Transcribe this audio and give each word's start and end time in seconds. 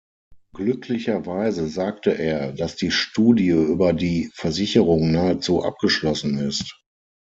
Glücklicherweise 0.55 1.67
sagte 1.67 2.17
er, 2.17 2.53
dass 2.53 2.75
die 2.75 2.89
Studie 2.89 3.49
über 3.49 3.93
die 3.93 4.31
Versicherung 4.33 5.11
nahezu 5.11 5.63
abgeschlossen 5.63 6.39
ist. 6.39 6.81